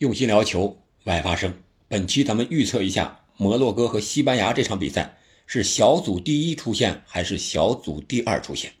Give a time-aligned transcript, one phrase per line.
[0.00, 1.62] 用心聊球，外发声。
[1.86, 8.72] 本期咱们预测一下摩洛哥和西班牙这场比赛是小组第一出现还是小组第二出现。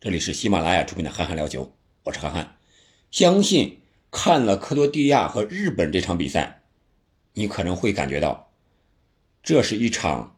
[0.00, 1.64] 这里是喜马拉雅出品的《憨憨聊球》，
[2.02, 2.56] 我是憨憨。
[3.12, 3.78] 相信
[4.10, 6.62] 看了克罗地亚和日本这场比赛，
[7.34, 8.50] 你可能会感觉到，
[9.44, 10.36] 这是一场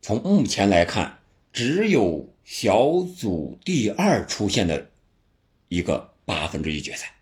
[0.00, 1.18] 从目前来看
[1.52, 4.90] 只有小组第二出现的
[5.68, 7.12] 一个八分之一决赛。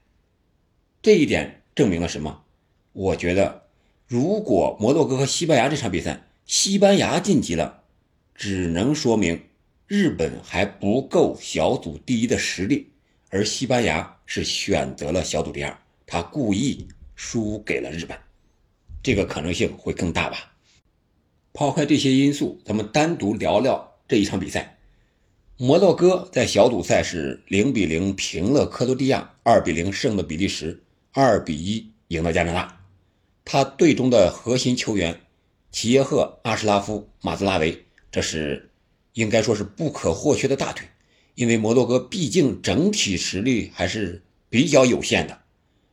[1.03, 2.43] 这一点证明了什么？
[2.93, 3.63] 我觉得，
[4.07, 7.83] 如果摩洛哥和西班牙这场比赛，西班牙晋级了，
[8.35, 9.43] 只能说明
[9.87, 12.91] 日本还不够小组第一的实力，
[13.31, 18.19] 而西班牙是选择了小组第二，他故意输给了日本，
[19.03, 20.53] 这个可能性会更大吧。
[21.55, 24.79] 抛开这些因素，咱们单独聊聊这一场比赛。
[25.57, 30.83] 摩洛哥在小组赛是零比零平了克罗地亚，二比零胜了比利时。
[31.15, 32.81] 二比一赢了加拿大，
[33.45, 35.21] 他队中的核心球员
[35.71, 38.71] 齐耶赫、阿什拉夫、马兹拉维，这是
[39.13, 40.87] 应该说是不可或缺的大腿。
[41.35, 45.39] 因为摩洛哥毕竟整体实力还是比较有限的，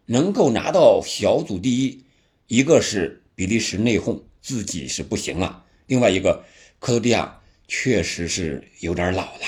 [0.06, 2.06] 能够拿到小组第一，
[2.48, 6.46] 一个是比利时内讧自己是不行了，另外一个
[6.80, 9.46] 克罗地亚确实是有点老了，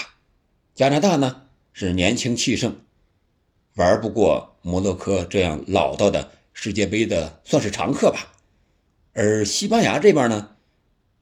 [0.76, 2.76] 加拿大呢是年轻气盛。
[3.76, 8.32] 玩不过摩洛哥这样老道的世界杯的算是常客吧，
[9.14, 10.56] 而西班牙这边呢，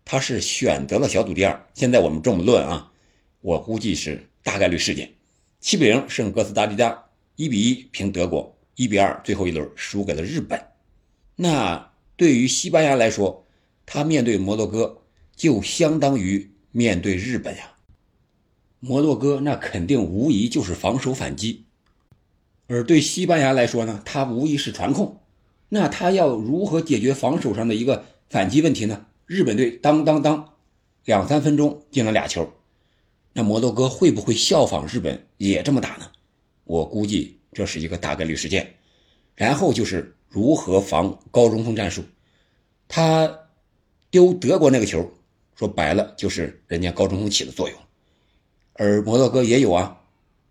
[0.03, 1.67] 他是选择了小组第二。
[1.73, 2.91] 现在我们这么论啊，
[3.41, 5.13] 我估计是大概率事件：
[5.61, 10.61] 七比零胜哥斯达黎加，一比一平德国，一比二最后一轮输给了日本。
[11.35, 13.45] 那对于西班牙来说，
[13.85, 15.03] 他面对摩洛哥
[15.35, 17.75] 就相当于面对日本呀。
[18.81, 21.65] 摩洛哥那肯定无疑就是防守反击。
[22.69, 25.19] 而对西班牙来说呢，他无疑是传控，
[25.69, 29.07] 那他要如何解决防守上的一个反击问题呢？
[29.25, 30.53] 日本队当当当，
[31.03, 32.47] 两三分钟进了俩球，
[33.33, 36.11] 那摩洛哥会不会效仿日本也这么打呢？
[36.65, 38.75] 我估计这是一个大概率事件。
[39.35, 42.03] 然后就是如何防高中锋战术，
[42.87, 43.35] 他
[44.11, 45.11] 丢德国那个球，
[45.55, 47.79] 说白了就是人家高中锋起的作用，
[48.73, 49.98] 而摩洛哥也有啊。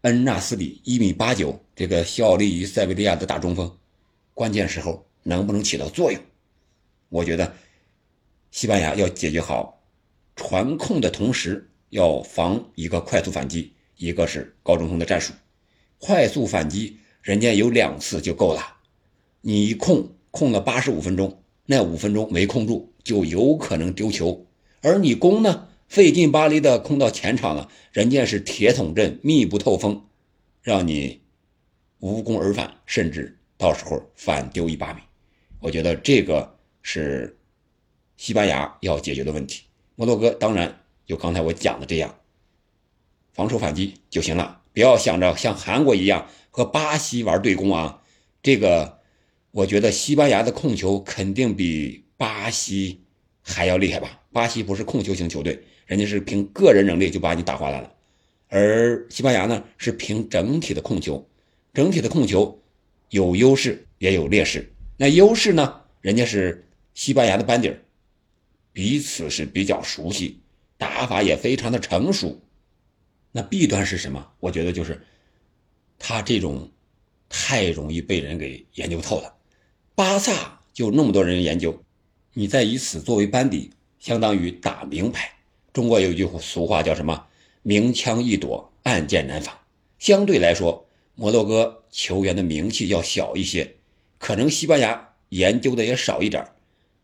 [0.03, 3.77] 恩纳斯里一米八九，这个效力于塞维利亚的大中锋，
[4.33, 6.23] 关键时候能不能起到作用？
[7.09, 7.53] 我觉得
[8.53, 9.83] 西班牙要解决好
[10.37, 15.33] 传控的同时，要防一个快速反击，一个是高中锋的战术。
[15.99, 18.77] 快速反击，人家有两次就够了。
[19.41, 24.47] 你一控控了八十五分钟，那五分钟没控住，就有可能丢球。
[24.81, 25.67] 而你攻呢？
[25.88, 30.04] 费劲巴力的空到前场了，人家是铁桶阵，密不透风，
[30.62, 31.22] 让你
[31.99, 35.00] 无功而返，甚至到时候反丢一把米。
[35.60, 37.38] 我觉得这个是
[38.19, 39.62] 西班牙要解决的问题。
[39.97, 42.15] 摩洛哥当然就刚才我讲的这样，
[43.32, 48.03] 防守反击就行了，不要想着像韩国一样和巴西玩对攻啊。
[48.43, 48.99] 这个
[49.50, 53.00] 我觉得西班牙的控球肯定比巴西
[53.41, 54.20] 还要厉害吧？
[54.38, 55.60] 巴西不是控球型球队。
[55.87, 57.93] 人家是凭个人能力就把你打回来了，
[58.47, 61.26] 而西班牙呢是凭整体的控球，
[61.75, 62.62] 整体的控球
[63.10, 64.72] 有优势也有劣势。
[64.97, 67.75] 那优势呢，人家是西班牙的班底，
[68.72, 70.38] 彼此是比较熟悉，
[70.76, 72.41] 打法也非常的成熟。
[73.32, 74.25] 那弊端是什么？
[74.38, 75.00] 我觉得就是
[75.99, 76.70] 他这种
[77.28, 79.34] 太容易被人给研究透了。
[79.97, 81.82] 巴萨就那么多人研究，
[82.34, 85.33] 你再以此作为班底，相当于打明牌。
[85.73, 87.27] 中国有一句俗话叫什么？
[87.63, 89.59] 明枪易躲，暗箭难防。
[89.99, 93.75] 相对来说，摩洛哥球员的名气要小一些，
[94.19, 96.47] 可能西班牙研究的也少一点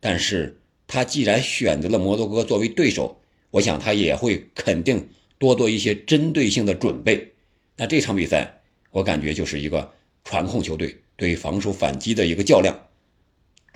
[0.01, 7.33] 但是他既然选择了摩洛哥作为对手，我想他也会肯定多做一些针对性的准备。
[7.77, 12.89] 那这场比赛，我感觉就是一个传控球队对防守反击的一个较量，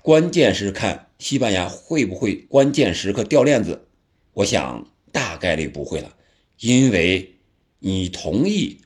[0.03, 3.89] 关键是看西班牙会不会关键时刻掉链子。
[4.33, 6.17] 我想大概率不会了，
[6.61, 7.37] 因为
[7.81, 8.81] 你同意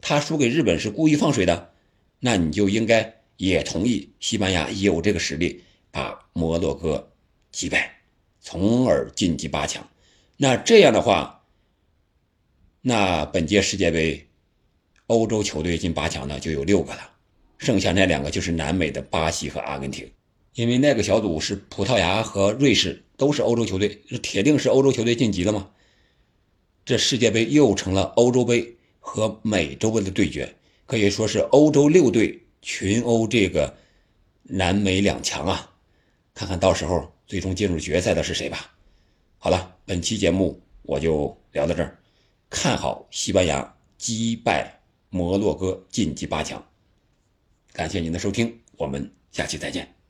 [0.00, 1.72] 他输给日本是故意放水的，
[2.20, 7.12] 那你就应该也同意西班牙有这个实力把摩洛哥
[7.50, 8.00] 击败，
[8.40, 9.88] 从而晋级八强。
[10.36, 11.44] 那这样的话，
[12.80, 14.28] 那本届世界杯
[15.06, 17.10] 欧洲球队进八强的就有六个了，
[17.58, 20.08] 剩下那两个就是南美的巴西和阿根廷。
[20.54, 23.88] 因为那个小组是葡萄牙和瑞士，都是欧洲球队，
[24.22, 25.70] 铁定是欧洲球队晋级了嘛。
[26.84, 30.56] 这世界杯又成了欧洲杯和美洲杯的对决，
[30.86, 33.76] 可以说是欧洲六队群殴这个
[34.42, 35.70] 南美两强啊！
[36.34, 38.74] 看看到时候最终进入决赛的是谁吧。
[39.38, 41.98] 好了，本期节目我就聊到这儿，
[42.50, 46.62] 看好西班牙击败摩洛哥晋级八强。
[47.72, 50.01] 感谢您的收听，我们下期再见。